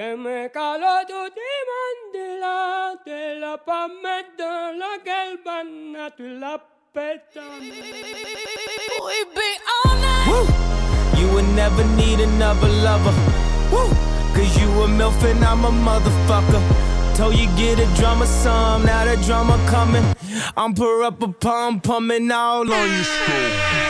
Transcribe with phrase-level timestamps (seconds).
[0.00, 6.58] que me caló tu timandila, te la pametto la galvana, tu la
[6.94, 7.42] peta.
[7.60, 10.26] We be all night.
[10.30, 11.20] Woo!
[11.20, 13.12] You would never need another lover.
[13.70, 13.90] Woo!
[14.34, 16.62] Cause you a MILF and I'm a motherfucker.
[17.14, 20.06] Told you get a drama some, now the drama coming.
[20.56, 23.89] I'm per up a pump, pumping all on you.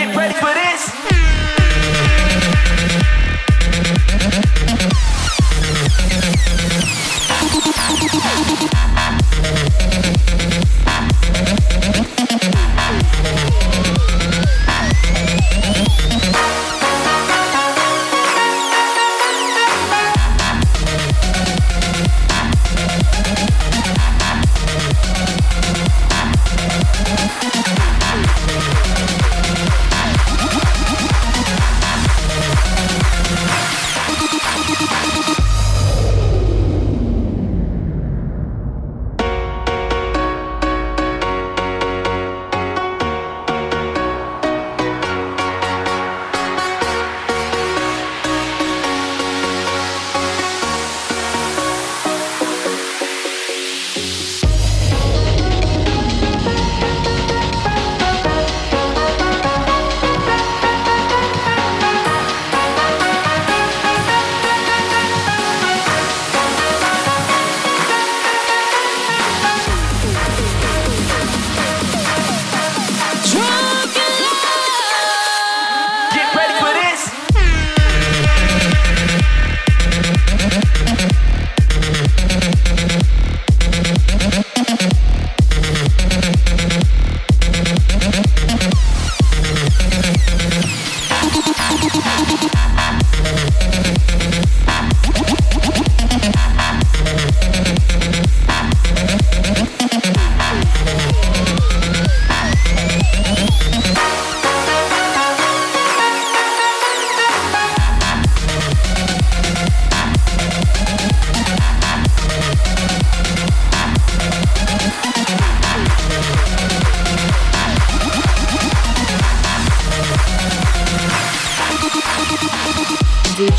[0.00, 1.19] Get ready for this.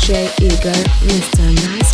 [0.02, 0.72] DJ Igor,
[1.06, 1.54] Mr.
[1.64, 1.91] Nice.